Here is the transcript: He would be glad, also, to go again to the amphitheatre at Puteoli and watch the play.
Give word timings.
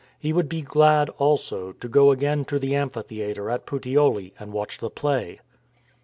He 0.17 0.33
would 0.33 0.49
be 0.49 0.63
glad, 0.63 1.11
also, 1.19 1.73
to 1.73 1.87
go 1.87 2.09
again 2.09 2.43
to 2.45 2.57
the 2.57 2.73
amphitheatre 2.73 3.51
at 3.51 3.67
Puteoli 3.67 4.33
and 4.39 4.51
watch 4.51 4.79
the 4.79 4.89
play. 4.89 5.41